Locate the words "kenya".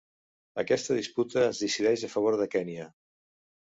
2.57-2.89